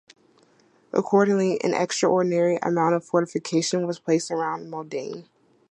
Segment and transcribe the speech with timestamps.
[0.93, 5.27] Accordingly, an extraordinary amount of fortification was placed around Modane.